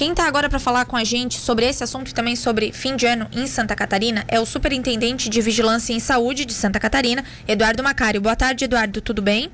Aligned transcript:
Quem 0.00 0.12
está 0.12 0.26
agora 0.26 0.48
para 0.48 0.58
falar 0.58 0.86
com 0.86 0.96
a 0.96 1.04
gente 1.04 1.38
sobre 1.38 1.66
esse 1.66 1.84
assunto 1.84 2.08
e 2.08 2.14
também 2.14 2.34
sobre 2.34 2.72
fim 2.72 2.96
de 2.96 3.04
ano 3.04 3.28
em 3.30 3.46
Santa 3.46 3.76
Catarina 3.76 4.24
é 4.28 4.40
o 4.40 4.46
Superintendente 4.46 5.28
de 5.28 5.42
Vigilância 5.42 5.92
em 5.92 6.00
Saúde 6.00 6.46
de 6.46 6.54
Santa 6.54 6.80
Catarina, 6.80 7.22
Eduardo 7.46 7.82
Macário. 7.82 8.18
Boa 8.18 8.34
tarde, 8.34 8.64
Eduardo, 8.64 9.02
tudo 9.02 9.20
bem? 9.20 9.52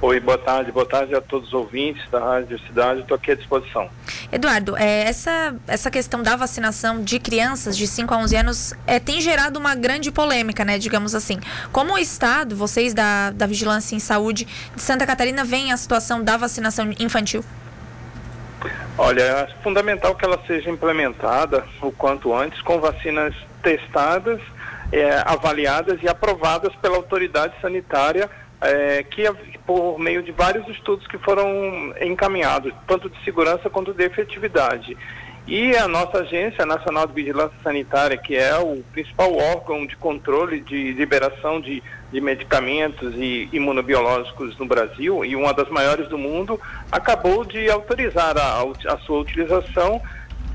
Oi, 0.00 0.20
boa 0.20 0.38
tarde, 0.38 0.72
boa 0.72 0.86
tarde 0.86 1.14
a 1.14 1.20
todos 1.20 1.48
os 1.48 1.52
ouvintes 1.52 2.02
da 2.10 2.18
Rádio 2.18 2.58
Cidade, 2.60 3.02
estou 3.02 3.14
aqui 3.14 3.32
à 3.32 3.34
disposição. 3.34 3.90
Eduardo, 4.32 4.74
é, 4.74 5.02
essa, 5.02 5.54
essa 5.66 5.90
questão 5.90 6.22
da 6.22 6.34
vacinação 6.34 7.04
de 7.04 7.20
crianças 7.20 7.76
de 7.76 7.86
5 7.86 8.14
a 8.14 8.16
11 8.16 8.36
anos 8.36 8.74
é, 8.86 8.98
tem 8.98 9.20
gerado 9.20 9.58
uma 9.58 9.74
grande 9.74 10.10
polêmica, 10.10 10.64
né, 10.64 10.78
digamos 10.78 11.14
assim. 11.14 11.38
Como 11.72 11.92
o 11.92 11.98
Estado, 11.98 12.56
vocês 12.56 12.94
da, 12.94 13.32
da 13.32 13.46
Vigilância 13.46 13.94
em 13.94 13.98
Saúde 13.98 14.48
de 14.74 14.80
Santa 14.80 15.06
Catarina, 15.06 15.44
veem 15.44 15.72
a 15.72 15.76
situação 15.76 16.24
da 16.24 16.38
vacinação 16.38 16.90
infantil? 16.98 17.44
Olha, 18.98 19.22
é 19.22 19.46
fundamental 19.62 20.16
que 20.16 20.24
ela 20.24 20.40
seja 20.44 20.68
implementada 20.68 21.64
o 21.80 21.92
quanto 21.92 22.34
antes 22.34 22.60
com 22.62 22.80
vacinas 22.80 23.32
testadas, 23.62 24.40
é, 24.90 25.22
avaliadas 25.24 26.02
e 26.02 26.08
aprovadas 26.08 26.74
pela 26.76 26.96
autoridade 26.96 27.54
sanitária 27.60 28.28
é, 28.60 29.04
que 29.04 29.22
por 29.64 29.98
meio 29.98 30.22
de 30.22 30.32
vários 30.32 30.66
estudos 30.68 31.06
que 31.06 31.18
foram 31.18 31.94
encaminhados, 32.00 32.72
tanto 32.86 33.08
de 33.08 33.22
segurança 33.24 33.70
quanto 33.70 33.92
de 33.92 34.02
efetividade. 34.02 34.96
E 35.48 35.74
a 35.78 35.88
nossa 35.88 36.18
Agência 36.18 36.66
Nacional 36.66 37.06
de 37.06 37.14
Vigilância 37.14 37.56
Sanitária, 37.64 38.18
que 38.18 38.36
é 38.36 38.54
o 38.58 38.82
principal 38.92 39.34
órgão 39.34 39.86
de 39.86 39.96
controle 39.96 40.60
de 40.60 40.92
liberação 40.92 41.58
de, 41.58 41.82
de 42.12 42.20
medicamentos 42.20 43.14
e 43.14 43.48
imunobiológicos 43.50 44.58
no 44.58 44.66
Brasil, 44.66 45.24
e 45.24 45.34
uma 45.34 45.54
das 45.54 45.70
maiores 45.70 46.06
do 46.08 46.18
mundo, 46.18 46.60
acabou 46.92 47.46
de 47.46 47.70
autorizar 47.70 48.36
a, 48.36 48.60
a 48.92 48.98
sua 48.98 49.20
utilização, 49.20 50.02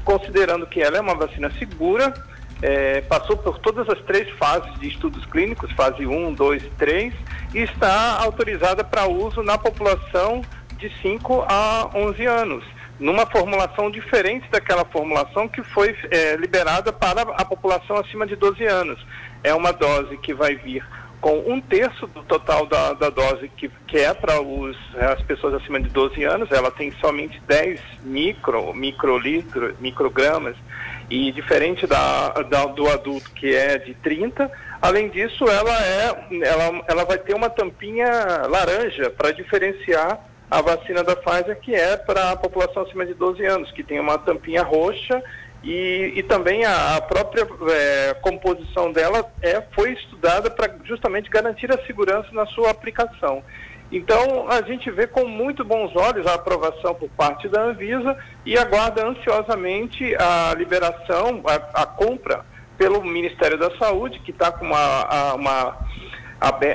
considerando 0.06 0.68
que 0.68 0.80
ela 0.80 0.96
é 0.96 1.02
uma 1.02 1.16
vacina 1.16 1.52
segura, 1.58 2.14
é, 2.62 3.02
passou 3.02 3.36
por 3.36 3.58
todas 3.58 3.90
as 3.90 4.00
três 4.02 4.30
fases 4.38 4.80
de 4.80 4.90
estudos 4.90 5.26
clínicos, 5.26 5.72
fase 5.72 6.06
1, 6.06 6.36
2, 6.36 6.64
3, 6.78 7.12
e 7.56 7.62
está 7.62 8.20
autorizada 8.22 8.84
para 8.84 9.08
uso 9.08 9.42
na 9.42 9.58
população 9.58 10.44
de 10.78 10.88
5 11.02 11.46
a 11.50 11.90
11 11.96 12.26
anos, 12.28 12.64
numa 13.00 13.26
formulação 13.26 13.90
diferente 13.90 14.50
daquela 14.50 14.86
formulação 14.86 15.48
que 15.48 15.64
foi 15.64 15.96
é, 16.12 16.36
liberada 16.36 16.94
para 16.94 17.22
a 17.22 17.46
população 17.46 17.98
acima 17.98 18.26
de 18.26 18.36
12 18.36 18.64
anos. 18.66 19.06
É 19.44 19.54
uma 19.54 19.72
dose 19.74 20.18
que 20.18 20.34
vai 20.34 20.56
vir 20.56 20.86
com 21.24 21.40
um 21.48 21.62
terço 21.62 22.06
do 22.08 22.22
total 22.24 22.66
da, 22.66 22.92
da 22.92 23.10
dose 23.10 23.48
que, 23.56 23.72
que 23.88 23.98
é 23.98 24.14
para 24.14 24.34
as 25.10 25.22
pessoas 25.22 25.54
acima 25.54 25.80
de 25.80 25.88
12 25.88 26.22
anos, 26.26 26.52
ela 26.52 26.70
tem 26.70 26.92
somente 27.00 27.42
10 27.48 27.80
micro, 28.04 28.74
microlitro, 28.74 29.74
microgramas, 29.80 30.58
e 31.10 31.32
diferente 31.32 31.88
da, 31.88 32.30
da, 32.30 32.66
do 32.66 32.90
adulto 32.90 33.32
que 33.32 33.56
é 33.56 33.78
de 33.78 33.94
30, 33.94 34.52
além 34.82 35.08
disso 35.10 35.48
ela 35.48 35.86
é 35.86 36.28
ela, 36.44 36.84
ela 36.90 37.06
vai 37.06 37.18
ter 37.18 37.34
uma 37.34 37.50
tampinha 37.50 38.46
laranja 38.50 39.10
para 39.10 39.32
diferenciar 39.32 40.20
a 40.54 40.62
vacina 40.62 41.04
da 41.04 41.16
Pfizer 41.16 41.60
que 41.60 41.74
é 41.74 41.98
para 41.98 42.32
a 42.32 42.36
população 42.36 42.84
acima 42.84 43.06
de 43.06 43.16
12 43.16 43.44
anos, 43.44 43.72
que 43.72 43.84
tem 43.84 44.00
uma 44.00 44.20
tampinha 44.20 44.62
roxa 44.62 45.24
e, 45.64 46.14
e 46.16 46.24
também 46.24 46.64
a, 46.64 46.98
a 46.98 47.02
própria 47.02 47.48
é, 47.72 48.14
composição 48.22 48.92
dela 48.92 49.26
é, 49.42 49.62
foi 49.74 49.94
estudada 49.94 50.52
para 50.52 50.76
justamente 50.84 51.30
garantir 51.30 51.72
a 51.72 51.84
segurança 51.86 52.28
na 52.32 52.46
sua 52.46 52.70
aplicação. 52.70 53.44
Então, 53.92 54.48
a 54.50 54.62
gente 54.62 54.90
vê 54.92 55.08
com 55.08 55.26
muito 55.26 55.64
bons 55.64 55.96
olhos 55.96 56.26
a 56.28 56.36
aprovação 56.36 56.94
por 56.94 57.10
parte 57.10 57.48
da 57.48 57.62
Anvisa 57.62 58.16
e 58.46 58.58
aguarda 58.58 59.08
ansiosamente 59.08 60.16
a 60.16 60.54
liberação, 60.56 61.42
a, 61.46 61.84
a 61.84 61.86
compra 61.86 62.46
pelo 62.78 63.04
Ministério 63.04 63.58
da 63.58 63.76
Saúde, 63.78 64.20
que 64.20 64.32
está 64.32 64.52
com 64.52 64.66
uma, 64.66 65.34
uma 65.36 65.78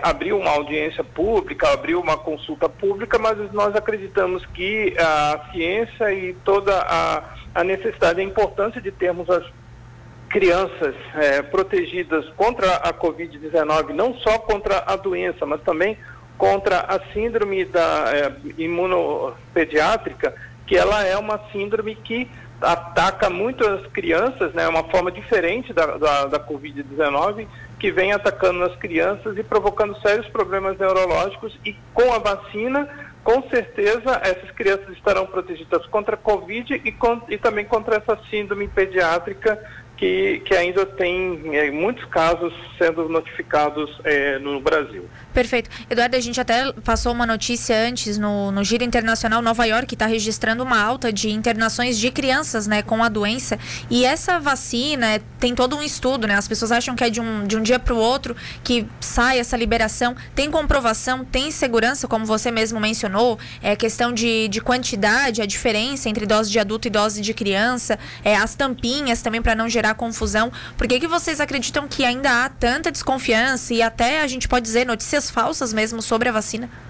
abriu 0.03 0.39
uma 0.39 0.51
audiência 0.51 1.05
pública, 1.05 1.73
abriu 1.73 2.01
uma 2.01 2.17
consulta 2.17 2.69
pública, 2.69 3.19
mas 3.19 3.37
nós 3.53 3.77
acreditamos 3.77 4.45
que 4.47 4.97
a 4.99 5.51
ciência 5.53 6.13
e 6.13 6.33
toda 6.43 6.75
a, 6.81 7.23
a 7.55 7.63
necessidade, 7.63 8.21
a 8.21 8.25
importância 8.25 8.81
de 8.81 8.91
termos 8.91 9.29
as 9.29 9.45
crianças 10.31 10.95
é, 11.15 11.43
protegidas 11.43 12.27
contra 12.31 12.77
a 12.77 12.95
Covid-19, 12.95 13.91
não 13.91 14.15
só 14.15 14.39
contra 14.39 14.85
a 14.87 14.97
doença, 14.97 15.45
mas 15.45 15.61
também 15.63 15.99
contra 16.39 16.81
a 16.81 17.01
síndrome 17.13 17.65
da 17.67 18.05
é, 18.15 18.33
imunopediátrica, 18.57 20.35
que 20.67 20.77
ela 20.77 21.05
é 21.05 21.17
uma 21.17 21.41
síndrome 21.53 21.95
que 21.95 22.31
ataca 22.61 23.29
muito 23.31 23.67
as 23.67 23.87
crianças, 23.89 24.53
né, 24.55 24.65
é 24.65 24.69
uma 24.69 24.85
forma 24.85 25.11
diferente 25.11 25.73
da, 25.73 25.87
da, 25.97 26.27
da 26.27 26.41
Covid-19, 26.41 27.47
que 27.79 27.93
vem 27.93 28.13
atacando 28.13 28.65
as 28.65 28.75
crianças 28.77 29.37
e 29.37 29.43
provocando 29.43 29.99
sérios 30.01 30.27
problemas 30.29 30.77
neurológicos 30.79 31.57
e 31.65 31.75
com 31.95 32.13
a 32.13 32.19
vacina, 32.19 32.89
com 33.23 33.43
certeza, 33.49 34.21
essas 34.23 34.51
crianças 34.53 34.89
estarão 34.97 35.27
protegidas 35.27 35.87
contra 35.87 36.15
a 36.15 36.19
Covid 36.19 36.81
e, 36.85 36.93
com, 36.93 37.21
e 37.29 37.39
também 37.39 37.65
contra 37.65 37.97
essa 37.97 38.19
síndrome 38.31 38.69
pediátrica 38.69 39.59
que, 39.99 40.41
que 40.45 40.55
ainda 40.55 40.87
tem 40.87 41.57
é, 41.57 41.71
muitos 41.71 42.05
casos 42.07 42.55
sendo 42.79 43.09
notificados 43.09 44.01
é, 44.05 44.39
no 44.39 44.61
Brasil. 44.61 45.05
Perfeito. 45.35 45.69
Eduardo, 45.91 46.17
a 46.17 46.21
gente 46.21 46.41
até 46.41 46.73
passou 46.85 47.13
uma 47.13 47.27
notícia 47.27 47.77
antes 47.77 48.17
no, 48.17 48.53
no 48.53 48.63
Giro 48.63 48.85
Internacional 48.85 49.43
Nova 49.43 49.65
York, 49.67 49.93
está 49.93 50.07
registrando 50.07 50.63
uma 50.63 50.81
alta 50.81 51.13
de 51.13 51.31
internações 51.31 51.99
de 51.99 52.11
crianças 52.13 52.69
né, 52.69 52.81
com 52.81 53.03
a 53.03 53.09
doença. 53.09 53.59
E 53.91 54.05
essa 54.05 54.39
vacina 54.39 55.15
é, 55.15 55.21
tem 55.39 55.55
todo 55.55 55.77
um 55.77 55.83
estudo, 55.83 56.27
né? 56.27 56.35
As 56.35 56.49
pessoas 56.49 56.73
acham 56.73 56.95
que 56.95 57.05
é 57.05 57.11
de 57.11 57.21
um, 57.21 57.47
de 57.47 57.57
um 57.57 57.63
dia 57.63 57.79
para 57.79 57.95
o 57.95 57.97
outro 57.97 58.37
que 58.63 58.87
sai 59.01 59.39
essa 59.39 59.57
liberação. 59.57 60.17
Tem 60.35 60.51
comprovação, 60.51 61.25
tem 61.25 61.51
segurança, 61.51 62.09
como 62.09 62.25
você 62.25 62.51
mesmo 62.51 62.81
mencionou, 62.81 63.39
é 63.63 63.77
questão 63.77 64.13
de, 64.13 64.49
de 64.49 64.61
quantidade, 64.61 65.41
a 65.41 65.47
diferença 65.47 66.09
entre 66.09 66.27
dose 66.27 66.51
de 66.51 66.59
adulto 66.59 66.89
e 66.89 66.91
dose 66.91 67.21
de 67.21 67.33
criança, 67.33 67.99
é, 68.25 68.37
as 68.37 68.55
tampinhas 68.55 69.23
também 69.23 69.41
para 69.41 69.55
não 69.55 69.69
gerar 69.69 69.95
confusão. 69.95 70.53
Por 70.77 70.87
que, 70.87 71.01
que 71.01 71.07
vocês 71.07 71.41
acreditam 71.41 71.87
que 71.87 72.05
ainda 72.05 72.45
há 72.45 72.49
tanta 72.49 72.91
desconfiança 72.91 73.75
e 73.75 73.83
até 73.83 74.21
a 74.23 74.27
gente 74.27 74.49
pode 74.49 74.65
dizer 74.65 74.87
notícias 74.87 75.31
falsas 75.31 75.73
mesmo 75.73 76.03
sobre 76.03 76.29
a 76.29 76.33
vacina? 76.33 76.88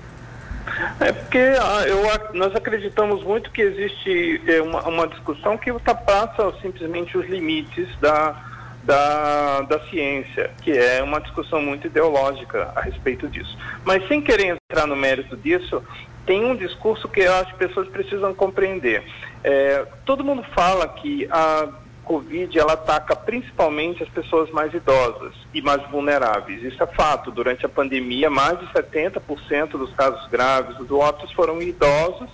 É 1.00 1.12
porque 1.12 1.38
ah, 1.38 1.84
eu, 1.86 2.02
nós 2.34 2.54
acreditamos 2.54 3.22
muito 3.24 3.50
que 3.50 3.62
existe 3.62 4.40
é, 4.46 4.62
uma, 4.62 4.82
uma 4.88 5.08
discussão 5.08 5.56
que 5.56 5.70
ultrapassa 5.70 6.52
simplesmente 6.60 7.16
os 7.16 7.26
limites 7.26 7.88
da, 8.00 8.36
da, 8.84 9.60
da 9.62 9.80
ciência, 9.88 10.50
que 10.62 10.72
é 10.72 11.02
uma 11.02 11.20
discussão 11.20 11.60
muito 11.60 11.86
ideológica 11.86 12.72
a 12.74 12.80
respeito 12.80 13.28
disso. 13.28 13.56
Mas 13.84 14.06
sem 14.08 14.20
querer 14.20 14.58
entrar 14.70 14.86
no 14.86 14.96
mérito 14.96 15.36
disso, 15.36 15.82
tem 16.24 16.44
um 16.44 16.54
discurso 16.54 17.08
que 17.08 17.20
eu 17.20 17.34
acho 17.34 17.56
que 17.56 17.64
as 17.64 17.68
pessoas 17.68 17.88
precisam 17.88 18.34
compreender. 18.34 19.02
É, 19.42 19.86
todo 20.04 20.24
mundo 20.24 20.44
fala 20.54 20.86
que 20.88 21.26
a 21.30 21.68
Covid 22.08 22.58
ela 22.58 22.72
ataca 22.72 23.14
principalmente 23.14 24.02
as 24.02 24.08
pessoas 24.08 24.50
mais 24.50 24.72
idosas 24.72 25.34
e 25.52 25.60
mais 25.60 25.82
vulneráveis. 25.90 26.62
Isso 26.62 26.82
é 26.82 26.86
fato. 26.86 27.30
Durante 27.30 27.66
a 27.66 27.68
pandemia, 27.68 28.30
mais 28.30 28.58
de 28.58 28.66
70% 28.68 29.72
dos 29.72 29.92
casos 29.92 30.26
graves 30.28 30.74
dos 30.78 30.90
óbitos 30.90 31.30
foram 31.32 31.60
idosos 31.60 32.30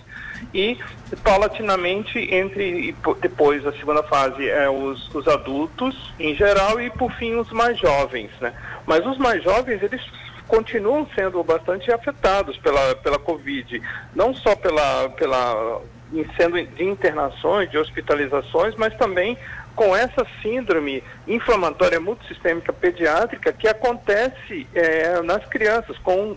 e 0.52 0.78
paulatinamente 1.24 2.18
entre 2.32 2.94
depois 3.20 3.66
a 3.66 3.72
segunda 3.72 4.04
fase 4.04 4.48
é 4.48 4.70
os, 4.70 5.12
os 5.12 5.26
adultos 5.26 6.14
em 6.20 6.36
geral 6.36 6.80
e 6.80 6.88
por 6.90 7.10
fim 7.12 7.34
os 7.34 7.50
mais 7.50 7.76
jovens, 7.78 8.30
né? 8.40 8.54
Mas 8.86 9.04
os 9.04 9.18
mais 9.18 9.42
jovens 9.42 9.82
eles 9.82 10.02
continuam 10.46 11.08
sendo 11.16 11.42
bastante 11.42 11.90
afetados 11.90 12.56
pela 12.58 12.94
pela 12.96 13.18
Covid, 13.18 13.82
não 14.14 14.34
só 14.34 14.54
pela 14.54 15.08
pela 15.10 15.80
sendo 16.36 16.62
de 16.62 16.84
internações, 16.84 17.70
de 17.70 17.78
hospitalizações, 17.78 18.74
mas 18.76 18.94
também 18.96 19.36
com 19.74 19.94
essa 19.94 20.26
síndrome 20.42 21.02
inflamatória 21.26 21.98
multissistêmica 22.00 22.72
pediátrica 22.72 23.52
que 23.52 23.66
acontece 23.66 24.66
é, 24.74 25.20
nas 25.22 25.44
crianças, 25.46 25.98
com 25.98 26.36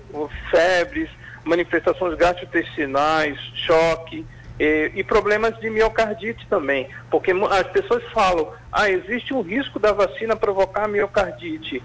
febres, 0.50 1.10
manifestações 1.44 2.16
gastrointestinais, 2.18 3.38
choque 3.66 4.26
e, 4.60 4.92
e, 4.96 5.04
problemas 5.04 5.58
de 5.60 5.70
miocardite 5.70 6.46
também, 6.48 6.90
porque 7.12 7.32
as 7.32 7.68
pessoas 7.68 8.04
falam, 8.12 8.52
ah, 8.72 8.90
existe 8.90 9.34
um 9.34 9.42
risco 9.42 9.80
da 9.80 9.92
vacina 9.92 10.36
provocar 10.36 10.88
miocardite. 10.88 11.82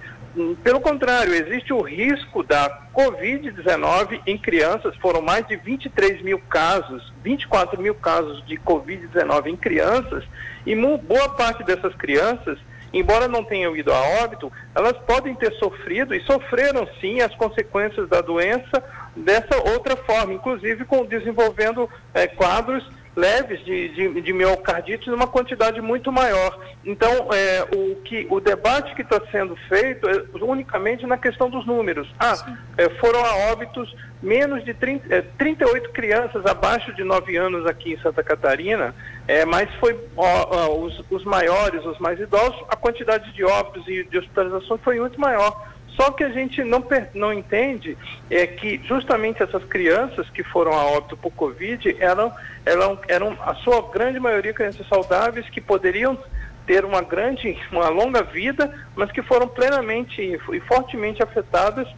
Pelo 0.62 0.80
contrário, 0.80 1.34
existe 1.34 1.74
o 1.74 1.82
risco 1.82 2.42
da 2.42 2.88
Covid-19 2.94 4.22
em 4.26 4.38
crianças, 4.38 4.96
foram 4.96 5.20
mais 5.20 5.46
de 5.46 5.56
23 5.56 6.22
mil 6.22 6.38
casos, 6.38 7.12
24 7.22 7.80
mil 7.80 7.94
casos 7.94 8.42
de 8.46 8.56
Covid-19 8.56 9.48
em 9.48 9.56
crianças, 9.56 10.24
e 10.64 10.74
boa 10.74 11.28
parte 11.28 11.62
dessas 11.64 11.94
crianças, 11.96 12.58
embora 12.94 13.28
não 13.28 13.44
tenham 13.44 13.76
ido 13.76 13.92
a 13.92 14.00
óbito, 14.24 14.50
elas 14.74 14.96
podem 15.06 15.34
ter 15.34 15.52
sofrido 15.54 16.14
e 16.14 16.22
sofreram 16.22 16.88
sim 16.98 17.20
as 17.20 17.34
consequências 17.34 18.08
da 18.08 18.22
doença 18.22 18.82
dessa 19.14 19.56
outra 19.70 19.96
forma, 19.96 20.32
inclusive 20.32 20.86
com 20.86 21.04
desenvolvendo 21.04 21.90
é, 22.14 22.26
quadros 22.26 22.82
leves 23.14 23.64
de, 23.64 23.88
de, 23.90 24.20
de 24.20 24.32
miocardite 24.32 25.10
numa 25.10 25.26
quantidade 25.26 25.80
muito 25.80 26.10
maior. 26.10 26.58
Então, 26.84 27.28
é, 27.32 27.62
o, 27.76 27.96
que, 27.96 28.26
o 28.30 28.40
debate 28.40 28.94
que 28.94 29.02
está 29.02 29.20
sendo 29.30 29.54
feito 29.68 30.08
é 30.08 30.24
unicamente 30.40 31.06
na 31.06 31.16
questão 31.16 31.50
dos 31.50 31.66
números. 31.66 32.08
Ah, 32.18 32.34
é, 32.78 32.88
foram 33.00 33.24
a 33.24 33.52
óbitos 33.52 33.94
menos 34.22 34.64
de 34.64 34.72
30, 34.72 35.14
é, 35.14 35.22
38 35.22 35.90
crianças 35.90 36.46
abaixo 36.46 36.92
de 36.94 37.04
9 37.04 37.36
anos 37.36 37.66
aqui 37.66 37.92
em 37.92 37.98
Santa 38.00 38.22
Catarina, 38.22 38.94
é, 39.26 39.44
mas 39.44 39.68
foi 39.74 39.98
ó, 40.16 40.46
ó, 40.50 40.78
os, 40.78 41.04
os 41.10 41.24
maiores, 41.24 41.84
os 41.84 41.98
mais 41.98 42.18
idosos, 42.18 42.62
a 42.68 42.76
quantidade 42.76 43.32
de 43.32 43.44
óbitos 43.44 43.86
e 43.88 44.04
de 44.04 44.18
hospitalizações 44.18 44.80
foi 44.82 45.00
muito 45.00 45.20
maior. 45.20 45.71
Só 45.96 46.10
que 46.10 46.24
a 46.24 46.30
gente 46.30 46.62
não, 46.64 46.82
não 47.14 47.32
entende 47.32 47.96
é 48.30 48.46
que 48.46 48.80
justamente 48.84 49.42
essas 49.42 49.62
crianças 49.64 50.28
que 50.30 50.42
foram 50.42 50.72
a 50.72 50.84
óbito 50.86 51.16
por 51.16 51.32
Covid 51.32 51.96
eram, 52.00 52.32
eram, 52.64 52.98
eram 53.08 53.38
a 53.42 53.54
sua 53.56 53.90
grande 53.90 54.18
maioria 54.18 54.54
crianças 54.54 54.86
saudáveis 54.88 55.48
que 55.50 55.60
poderiam 55.60 56.18
ter 56.66 56.84
uma 56.84 57.02
grande, 57.02 57.58
uma 57.70 57.88
longa 57.88 58.22
vida, 58.22 58.72
mas 58.94 59.10
que 59.10 59.22
foram 59.22 59.48
plenamente 59.48 60.22
e 60.22 60.60
fortemente 60.60 61.22
afetadas 61.22 61.88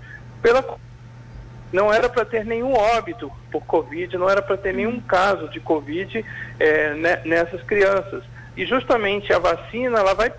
pela 0.43 0.63
não 1.73 1.93
era 1.93 2.09
para 2.09 2.25
ter 2.25 2.45
nenhum 2.45 2.73
óbito 2.73 3.31
por 3.51 3.65
Covid, 3.65 4.17
não 4.17 4.31
era 4.31 4.41
para 4.41 4.57
ter 4.57 4.73
nenhum 4.73 5.01
caso 5.01 5.49
de 5.49 5.59
Covid 5.59 6.25
é, 6.61 7.21
nessas 7.25 7.63
crianças. 7.63 8.23
E 8.57 8.65
justamente 8.65 9.33
a 9.33 9.41
vacina 9.41 9.99
ela 9.99 10.15
vai 10.15 10.31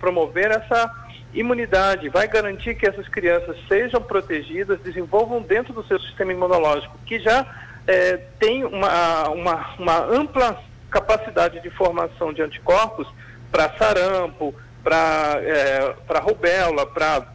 promover 0.00 0.50
essa 0.50 0.90
imunidade, 1.32 2.08
vai 2.08 2.26
garantir 2.26 2.74
que 2.74 2.86
essas 2.86 3.06
crianças 3.08 3.56
sejam 3.68 4.00
protegidas, 4.00 4.80
desenvolvam 4.80 5.42
dentro 5.42 5.72
do 5.72 5.84
seu 5.86 6.00
sistema 6.00 6.32
imunológico, 6.32 6.98
que 7.04 7.18
já 7.18 7.46
é, 7.86 8.16
tem 8.38 8.64
uma, 8.64 9.28
uma, 9.28 9.74
uma 9.78 9.98
ampla 9.98 10.62
capacidade 10.90 11.60
de 11.60 11.70
formação 11.70 12.32
de 12.32 12.42
anticorpos 12.42 13.06
para 13.50 13.70
sarampo, 13.76 14.54
para 14.82 15.40
é, 15.42 15.94
rubéola, 16.20 16.86
para 16.86 17.26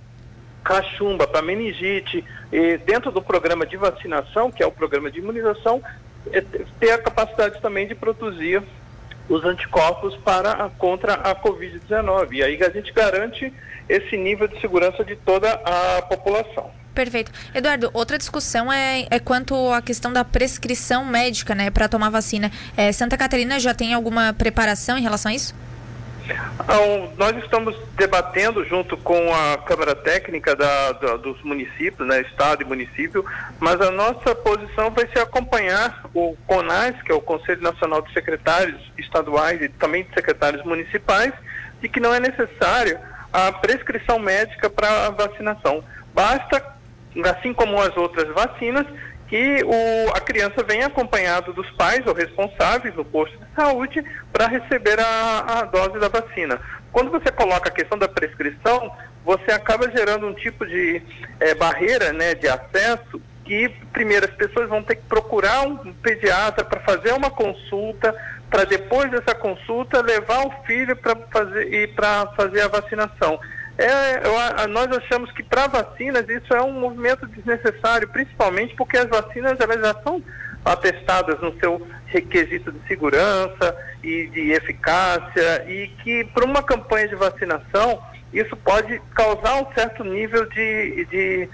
cachumba, 0.63 1.27
para 1.27 1.41
meningite, 1.41 2.23
e 2.51 2.77
dentro 2.77 3.11
do 3.11 3.21
programa 3.21 3.65
de 3.65 3.75
vacinação, 3.77 4.51
que 4.51 4.63
é 4.63 4.65
o 4.65 4.71
programa 4.71 5.11
de 5.11 5.19
imunização, 5.19 5.81
é, 6.31 6.41
ter 6.79 6.91
a 6.91 6.97
capacidade 6.97 7.61
também 7.61 7.87
de 7.87 7.93
produzir 7.95 8.63
os 9.33 9.43
anticorpos 9.43 10.15
para 10.17 10.69
contra 10.77 11.13
a 11.15 11.35
Covid-19. 11.35 12.33
E 12.33 12.43
aí 12.43 12.63
a 12.63 12.69
gente 12.69 12.93
garante 12.93 13.51
esse 13.89 14.15
nível 14.15 14.47
de 14.47 14.59
segurança 14.61 15.03
de 15.03 15.15
toda 15.15 15.51
a 15.51 16.01
população. 16.03 16.71
Perfeito. 16.93 17.31
Eduardo, 17.53 17.89
outra 17.93 18.19
discussão 18.19 18.71
é, 18.71 19.07
é 19.09 19.19
quanto 19.19 19.55
à 19.71 19.81
questão 19.81 20.13
da 20.13 20.23
prescrição 20.23 21.03
médica, 21.03 21.55
né, 21.55 21.71
para 21.71 21.89
tomar 21.89 22.09
vacina. 22.09 22.51
É, 22.77 22.91
Santa 22.91 23.17
Catarina 23.17 23.59
já 23.59 23.73
tem 23.73 23.93
alguma 23.93 24.31
preparação 24.33 24.97
em 24.97 25.01
relação 25.01 25.31
a 25.31 25.35
isso? 25.35 25.55
Então, 26.25 27.11
nós 27.17 27.35
estamos 27.43 27.75
debatendo 27.95 28.63
junto 28.65 28.95
com 28.97 29.33
a 29.33 29.57
Câmara 29.57 29.93
Técnica 29.95 30.55
da, 30.55 30.91
da, 30.93 31.17
dos 31.17 31.41
municípios, 31.43 32.07
né, 32.07 32.21
Estado 32.21 32.61
e 32.61 32.65
município, 32.65 33.25
mas 33.59 33.79
a 33.81 33.91
nossa 33.91 34.33
posição 34.33 34.89
vai 34.91 35.07
ser 35.07 35.19
acompanhar 35.19 36.05
o 36.13 36.35
CONAS, 36.47 37.01
que 37.03 37.11
é 37.11 37.15
o 37.15 37.21
Conselho 37.21 37.61
Nacional 37.61 38.01
de 38.01 38.13
Secretários 38.13 38.79
Estaduais 38.97 39.61
e 39.61 39.69
também 39.69 40.03
de 40.03 40.13
Secretários 40.13 40.63
Municipais, 40.63 41.33
de 41.81 41.89
que 41.89 41.99
não 41.99 42.13
é 42.13 42.19
necessário 42.19 42.97
a 43.31 43.51
prescrição 43.51 44.17
médica 44.19 44.69
para 44.69 45.09
vacinação. 45.09 45.83
Basta, 46.13 46.63
assim 47.25 47.53
como 47.53 47.81
as 47.81 47.95
outras 47.97 48.27
vacinas, 48.33 48.85
que 49.33 49.63
o, 49.63 50.15
a 50.15 50.19
criança 50.19 50.61
venha 50.61 50.85
acompanhado 50.85 51.53
dos 51.53 51.67
pais 51.71 52.05
ou 52.05 52.13
responsáveis 52.13 52.93
no 52.93 53.03
posto 53.03 53.35
de 53.35 53.45
saúde 53.55 54.05
para 54.31 54.45
receber 54.45 54.99
a, 54.99 55.39
a 55.39 55.63
dose 55.63 55.97
da 55.97 56.07
vacina. 56.07 56.61
Quando 56.91 57.09
você 57.09 57.31
coloca 57.31 57.67
a 57.67 57.71
questão 57.71 57.97
da 57.97 58.07
prescrição, 58.07 58.95
você 59.25 59.51
acaba 59.51 59.89
gerando 59.89 60.27
um 60.27 60.35
tipo 60.35 60.63
de 60.67 61.01
é, 61.39 61.55
barreira 61.55 62.13
né, 62.13 62.35
de 62.35 62.47
acesso 62.47 63.19
que, 63.43 63.69
primeiro, 63.91 64.27
as 64.27 64.35
pessoas 64.35 64.69
vão 64.69 64.83
ter 64.83 64.97
que 64.97 65.07
procurar 65.07 65.63
um 65.63 65.91
pediatra 65.93 66.63
para 66.63 66.81
fazer 66.81 67.11
uma 67.13 67.31
consulta, 67.31 68.15
para 68.51 68.65
depois 68.65 69.09
dessa 69.09 69.33
consulta 69.33 69.99
levar 70.03 70.45
o 70.45 70.51
filho 70.67 70.95
para 70.95 71.15
fazer 71.31 71.73
e 71.73 71.87
para 71.87 72.27
fazer 72.35 72.61
a 72.61 72.67
vacinação. 72.67 73.39
É, 73.77 74.17
eu, 74.27 74.67
nós 74.69 74.87
achamos 74.97 75.31
que 75.31 75.41
para 75.41 75.67
vacinas 75.67 76.29
isso 76.29 76.53
é 76.53 76.61
um 76.61 76.79
movimento 76.79 77.25
desnecessário, 77.25 78.07
principalmente 78.07 78.75
porque 78.75 78.97
as 78.97 79.09
vacinas 79.09 79.59
elas 79.59 79.81
já 79.81 79.95
são 80.03 80.21
atestadas 80.63 81.39
no 81.41 81.57
seu 81.59 81.85
requisito 82.05 82.71
de 82.71 82.87
segurança 82.87 83.75
e 84.03 84.27
de 84.27 84.51
eficácia 84.51 85.65
e 85.67 85.87
que 86.03 86.23
para 86.25 86.45
uma 86.45 86.61
campanha 86.61 87.07
de 87.07 87.15
vacinação 87.15 88.01
isso 88.31 88.55
pode 88.57 89.01
causar 89.13 89.55
um 89.55 89.73
certo 89.73 90.03
nível 90.03 90.45
de, 90.45 91.05
de, 91.05 91.49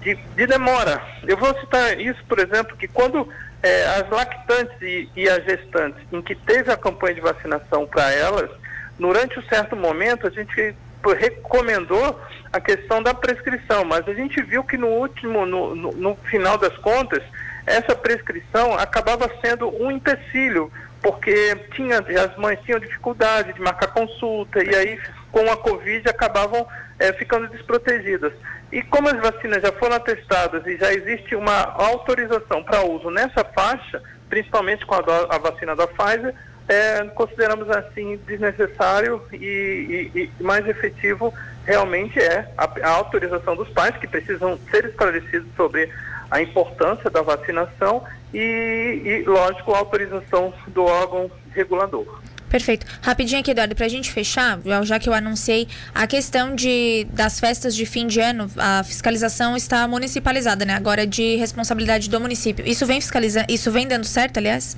de, 0.00 0.14
de 0.14 0.46
demora. 0.46 1.00
Eu 1.26 1.36
vou 1.36 1.52
citar 1.60 2.00
isso, 2.00 2.22
por 2.28 2.38
exemplo, 2.38 2.76
que 2.76 2.88
quando 2.88 3.28
é, 3.62 3.86
as 3.96 4.08
lactantes 4.10 4.74
e, 4.82 5.08
e 5.16 5.28
as 5.28 5.44
gestantes 5.44 6.02
em 6.12 6.20
que 6.20 6.34
teve 6.34 6.70
a 6.70 6.76
campanha 6.76 7.14
de 7.14 7.20
vacinação 7.20 7.86
para 7.86 8.12
elas, 8.12 8.50
durante 8.98 9.38
um 9.38 9.42
certo 9.42 9.76
momento 9.76 10.26
a 10.26 10.30
gente 10.30 10.74
recomendou 11.16 12.20
a 12.52 12.60
questão 12.60 13.02
da 13.02 13.14
prescrição, 13.14 13.84
mas 13.84 14.06
a 14.08 14.14
gente 14.14 14.42
viu 14.42 14.64
que 14.64 14.76
no 14.76 14.88
último, 14.88 15.46
no, 15.46 15.74
no, 15.74 15.92
no 15.92 16.14
final 16.16 16.58
das 16.58 16.76
contas, 16.78 17.22
essa 17.66 17.94
prescrição 17.94 18.74
acabava 18.74 19.30
sendo 19.44 19.68
um 19.82 19.90
empecilho, 19.90 20.72
porque 21.00 21.56
tinha, 21.74 21.98
as 21.98 22.36
mães 22.36 22.58
tinham 22.64 22.78
dificuldade 22.78 23.52
de 23.52 23.60
marcar 23.60 23.88
consulta 23.88 24.62
e 24.62 24.74
aí 24.74 25.00
com 25.30 25.50
a 25.50 25.56
Covid 25.56 26.08
acabavam 26.08 26.66
é, 26.98 27.12
ficando 27.12 27.48
desprotegidas. 27.48 28.32
E 28.72 28.82
como 28.82 29.08
as 29.08 29.16
vacinas 29.16 29.62
já 29.62 29.72
foram 29.72 29.96
atestadas 29.96 30.66
e 30.66 30.76
já 30.76 30.92
existe 30.92 31.34
uma 31.34 31.62
autorização 31.74 32.62
para 32.62 32.82
uso 32.82 33.10
nessa 33.10 33.44
faixa, 33.44 34.02
principalmente 34.28 34.84
com 34.84 34.94
a, 34.94 35.00
a 35.30 35.38
vacina 35.38 35.74
da 35.74 35.86
Pfizer, 35.86 36.34
é, 36.70 37.04
consideramos 37.16 37.68
assim 37.68 38.16
desnecessário 38.28 39.20
e, 39.32 40.08
e, 40.14 40.30
e, 40.38 40.42
mais 40.42 40.64
efetivo 40.68 41.34
realmente 41.66 42.16
é 42.20 42.48
a, 42.56 42.70
a, 42.82 42.90
autorização 42.90 43.56
dos 43.56 43.68
pais 43.70 43.96
que 43.96 44.06
precisam 44.06 44.56
ser 44.70 44.84
esclarecidos 44.84 45.48
sobre 45.56 45.90
a 46.30 46.40
importância 46.40 47.10
da 47.10 47.22
vacinação 47.22 48.04
e, 48.32 49.02
e 49.04 49.24
lógico, 49.26 49.74
a 49.74 49.78
autorização 49.78 50.54
do 50.68 50.84
órgão 50.84 51.28
regulador. 51.50 52.20
Perfeito. 52.48 52.86
Rapidinho 53.02 53.40
aqui, 53.40 53.50
Eduardo, 53.50 53.74
para 53.74 53.86
a 53.86 53.88
gente 53.88 54.12
fechar, 54.12 54.60
já 54.84 54.98
que 55.00 55.08
eu 55.08 55.14
anunciei 55.14 55.66
a 55.92 56.06
questão 56.06 56.54
de, 56.54 57.04
das 57.12 57.40
festas 57.40 57.74
de 57.74 57.84
fim 57.84 58.06
de 58.06 58.20
ano, 58.20 58.48
a 58.56 58.84
fiscalização 58.84 59.56
está 59.56 59.86
municipalizada, 59.88 60.64
né? 60.64 60.74
Agora 60.74 61.02
é 61.02 61.06
de 61.06 61.34
responsabilidade 61.36 62.08
do 62.08 62.20
município. 62.20 62.64
Isso 62.66 62.86
vem 62.86 63.00
fiscalizando, 63.00 63.46
isso 63.48 63.70
vem 63.72 63.88
dando 63.88 64.04
certo, 64.04 64.38
aliás? 64.38 64.76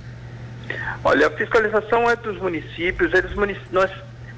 Olha, 1.04 1.26
a 1.26 1.30
fiscalização 1.30 2.08
é 2.10 2.16
dos 2.16 2.38
municípios, 2.38 3.12
eles 3.12 3.32
nós 3.70 3.90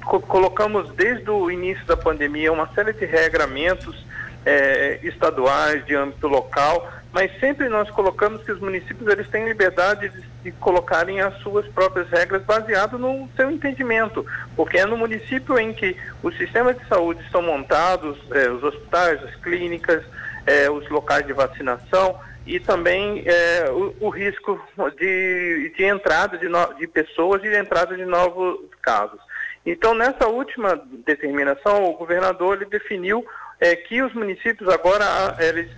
co 0.05 0.19
colocamos 0.19 0.91
desde 0.93 1.29
o 1.29 1.49
início 1.49 1.85
da 1.85 1.97
pandemia 1.97 2.51
uma 2.51 2.67
série 2.73 2.93
de 2.93 3.05
regramentos 3.05 4.05
é, 4.45 4.99
estaduais, 5.03 5.83
de 5.85 5.95
âmbito 5.95 6.27
local, 6.27 6.87
mas 7.11 7.31
sempre 7.39 7.67
nós 7.69 7.89
colocamos 7.89 8.43
que 8.43 8.51
os 8.51 8.59
municípios 8.59 9.07
eles 9.09 9.27
têm 9.29 9.45
liberdade 9.45 10.09
de, 10.09 10.21
de 10.43 10.51
colocarem 10.51 11.21
as 11.21 11.35
suas 11.39 11.65
próprias 11.69 12.09
regras 12.09 12.43
baseado 12.43 12.99
no 12.99 13.27
seu 13.35 13.49
entendimento, 13.49 14.25
porque 14.55 14.77
é 14.77 14.85
no 14.85 14.97
município 14.97 15.57
em 15.57 15.73
que 15.73 15.97
os 16.21 16.37
sistemas 16.37 16.77
de 16.77 16.85
saúde 16.87 17.21
estão 17.23 17.41
montados, 17.41 18.17
é, 18.31 18.49
os 18.49 18.63
hospitais, 18.63 19.23
as 19.23 19.35
clínicas, 19.37 20.03
é, 20.45 20.69
os 20.69 20.87
locais 20.89 21.25
de 21.25 21.33
vacinação, 21.33 22.19
e 22.45 22.59
também 22.59 23.23
é, 23.25 23.69
o, 23.71 23.95
o, 24.01 24.09
risco 24.09 24.59
de, 24.97 25.73
de 25.75 25.83
entrada 25.83 26.37
de, 26.37 26.47
no, 26.47 26.73
de 26.75 26.87
pessoas 26.87 27.43
e 27.43 27.49
de 27.49 27.57
entrada 27.57 27.95
de 27.95 28.05
novos 28.05 28.59
casos. 28.81 29.19
Então, 29.65 29.95
nessa 29.95 30.27
última 30.27 30.79
determinação, 31.05 31.85
o 31.85 31.93
governador 31.93 32.57
ele 32.57 32.65
definiu 32.65 33.25
é, 33.59 33.75
que 33.75 34.01
os 34.01 34.13
municípios 34.13 34.69
agora 34.69 35.05
eles 35.39 35.69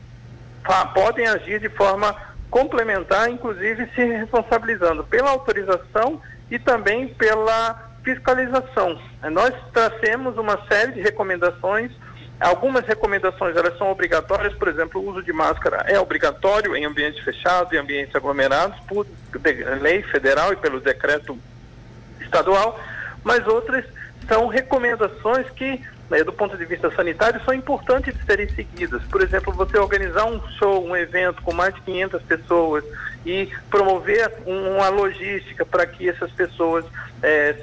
podem 0.94 1.26
agir 1.28 1.62
de 1.62 1.70
forma 1.70 2.14
complementar, 2.50 3.30
inclusive 3.30 3.90
se 3.96 4.04
responsabilizando 4.04 5.04
pela 5.06 5.30
autorização 5.30 6.22
e 6.52 6.60
também 6.60 7.08
pela 7.14 7.92
fiscalização. 8.04 9.00
Nós 9.32 9.54
trazemos 9.74 10.38
uma 10.38 10.60
série 10.68 10.94
de 10.94 11.02
recomendações 11.02 11.92
Algumas 12.40 12.86
recomendações 12.86 13.56
elas 13.56 13.76
são 13.78 13.90
obrigatórias, 13.90 14.54
por 14.54 14.68
exemplo, 14.68 15.02
o 15.02 15.10
uso 15.10 15.24
de 15.24 15.34
máscara 15.34 15.84
é 15.88 16.00
obrigatório 16.00 16.76
em 16.76 16.86
ambientes 16.86 17.24
fechados, 17.24 17.74
em 17.74 17.78
ambientes 17.78 18.16
aglomerados, 18.16 18.80
por 18.82 19.08
lei 19.82 20.04
federal 20.04 20.54
e 20.54 20.56
pelo 20.56 20.80
decreto 20.80 21.38
estadual, 22.22 22.80
mas 23.24 23.46
outras 23.48 23.84
são 24.28 24.48
recomendações 24.48 25.50
que, 25.52 25.82
né, 26.12 26.24
do 26.24 26.32
ponto 26.32 26.56
de 26.56 26.66
vista 26.66 26.92
sanitário, 26.92 27.42
são 27.44 27.56
importantes 27.56 28.16
de 28.16 28.24
serem 28.24 28.48
seguidas. 28.50 29.02
Por 29.06 29.22
exemplo, 29.22 29.52
você 29.54 29.78
organizar 29.80 30.26
um 30.26 30.40
show, 30.60 30.86
um 30.86 30.96
evento 30.96 31.42
com 31.42 31.54
mais 31.54 31.74
de 31.74 31.82
500 31.82 32.22
pessoas 32.24 32.84
e 33.26 33.50
promover 33.70 34.32
uma 34.46 34.90
logística 34.90 35.66
para 35.66 35.86
que 35.86 36.10
essas 36.10 36.32
pessoas 36.32 36.86
é, 37.22 37.56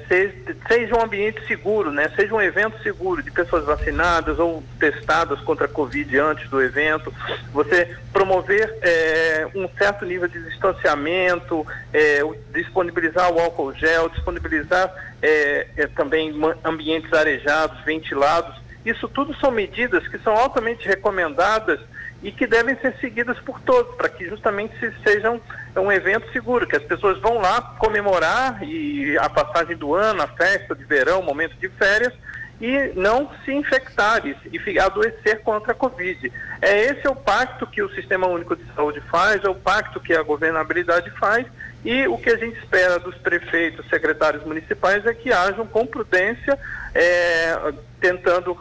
seja, 0.67 0.95
um 0.95 1.01
ambiente 1.01 1.45
seguro, 1.47 1.91
né? 1.91 2.11
seja 2.15 2.33
um 2.33 2.41
evento 2.41 2.81
seguro 2.83 3.23
de 3.23 3.31
pessoas 3.31 3.65
vacinadas 3.65 4.37
ou 4.37 4.63
testadas 4.79 5.39
contra 5.41 5.65
a 5.65 5.69
Covid 5.69 6.17
antes 6.19 6.49
do 6.49 6.61
evento, 6.61 7.13
você 7.53 7.95
promover 8.11 8.77
é, 8.81 9.47
um 9.55 9.67
certo 9.77 10.05
nível 10.05 10.27
de 10.27 10.43
distanciamento, 10.43 11.65
é, 11.93 12.19
disponibilizar 12.53 13.31
o 13.31 13.39
álcool 13.39 13.73
gel, 13.73 14.09
disponibilizar 14.09 14.93
é, 15.21 15.67
é, 15.77 15.87
também 15.87 16.33
ambientes 16.63 17.11
arejados, 17.13 17.79
ventilados. 17.85 18.55
Isso 18.85 19.07
tudo 19.07 19.33
são 19.37 19.51
medidas 19.51 20.07
que 20.07 20.19
são 20.19 20.33
altamente 20.33 20.87
recomendadas 20.87 21.79
e 22.25 22.31
que 22.31 22.47
devem 22.47 22.75
ser 22.77 22.95
seguidas 22.99 23.39
por 23.41 23.61
todos, 23.61 23.95
para 23.95 24.09
que 24.09 24.27
justamente 24.27 24.73
sejam 25.03 25.39
um 25.77 25.91
evento 25.91 26.27
seguro, 26.31 26.65
que 26.65 26.75
as 26.75 26.81
pessoas 26.81 27.19
vão 27.19 27.37
lá 27.37 27.75
comemorar 27.77 28.63
e 28.63 29.15
a 29.19 29.29
passagem 29.29 29.77
do 29.77 29.93
ano, 29.93 30.23
a 30.23 30.27
festa 30.27 30.73
de 30.73 30.83
verão, 30.85 31.21
momento 31.21 31.55
de 31.57 31.69
férias, 31.69 32.11
e 32.59 32.93
não 32.95 33.29
se 33.43 33.53
infectar 33.53 34.25
e, 34.25 34.35
e 34.51 34.79
adoecer 34.79 35.41
contra 35.43 35.73
a 35.73 35.75
Covid. 35.75 36.33
É 36.63 36.85
esse 36.85 37.05
é 37.05 37.09
o 37.11 37.15
pacto 37.15 37.67
que 37.67 37.83
o 37.83 37.93
Sistema 37.93 38.25
Único 38.25 38.55
de 38.55 38.65
Saúde 38.73 39.01
faz, 39.01 39.43
é 39.43 39.49
o 39.49 39.53
pacto 39.53 39.99
que 39.99 40.13
a 40.15 40.23
governabilidade 40.23 41.11
faz 41.11 41.45
e 41.83 42.07
o 42.07 42.17
que 42.17 42.31
a 42.31 42.37
gente 42.37 42.57
espera 42.57 42.97
dos 42.97 43.15
prefeitos, 43.19 43.87
secretários 43.87 44.43
municipais 44.43 45.05
é 45.05 45.13
que 45.13 45.31
hajam 45.31 45.67
com 45.67 45.85
prudência, 45.85 46.57
é, 46.95 47.71
tentando 48.01 48.57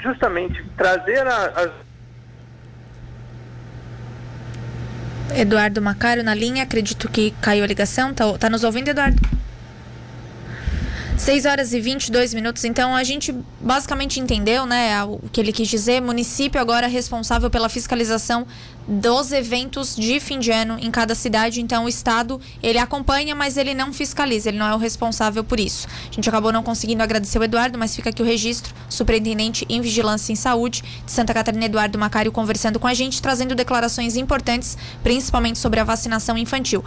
justamente 0.00 0.64
trazer 0.76 1.26
as 1.26 1.87
Eduardo 5.34 5.80
Macário 5.82 6.22
na 6.24 6.34
linha, 6.34 6.62
acredito 6.62 7.08
que 7.08 7.32
caiu 7.40 7.64
a 7.64 7.66
ligação. 7.66 8.14
Tá, 8.14 8.24
tá 8.38 8.50
nos 8.50 8.64
ouvindo, 8.64 8.88
Eduardo? 8.88 9.20
6 11.18 11.46
horas 11.46 11.72
e 11.72 11.80
22 11.80 12.32
minutos. 12.32 12.64
Então 12.64 12.94
a 12.94 13.02
gente 13.02 13.34
basicamente 13.60 14.20
entendeu, 14.20 14.64
né, 14.64 15.02
o 15.04 15.20
que 15.32 15.40
ele 15.40 15.52
quis 15.52 15.68
dizer. 15.68 16.00
Município 16.00 16.60
agora 16.60 16.86
é 16.86 16.88
responsável 16.88 17.50
pela 17.50 17.68
fiscalização 17.68 18.46
dos 18.88 19.32
eventos 19.32 19.94
de 19.94 20.18
fim 20.18 20.38
de 20.38 20.50
ano 20.50 20.78
em 20.80 20.90
cada 20.90 21.14
cidade. 21.14 21.60
Então 21.60 21.84
o 21.84 21.88
estado 21.88 22.40
ele 22.62 22.78
acompanha, 22.78 23.34
mas 23.34 23.56
ele 23.56 23.74
não 23.74 23.92
fiscaliza. 23.92 24.48
Ele 24.48 24.58
não 24.58 24.66
é 24.66 24.74
o 24.74 24.78
responsável 24.78 25.44
por 25.44 25.60
isso. 25.60 25.86
A 26.10 26.14
gente 26.14 26.28
acabou 26.28 26.52
não 26.52 26.62
conseguindo 26.62 27.02
agradecer 27.02 27.38
o 27.38 27.44
Eduardo, 27.44 27.76
mas 27.78 27.94
fica 27.94 28.10
aqui 28.10 28.22
o 28.22 28.24
registro. 28.24 28.72
Superintendente 28.88 29.66
em 29.68 29.80
Vigilância 29.80 30.32
em 30.32 30.36
Saúde 30.36 30.82
de 31.04 31.12
Santa 31.12 31.34
Catarina, 31.34 31.66
Eduardo 31.66 31.98
Macário, 31.98 32.32
conversando 32.32 32.78
com 32.78 32.86
a 32.86 32.94
gente, 32.94 33.20
trazendo 33.20 33.54
declarações 33.54 34.16
importantes, 34.16 34.78
principalmente 35.02 35.58
sobre 35.58 35.80
a 35.80 35.84
vacinação 35.84 36.38
infantil. 36.38 36.82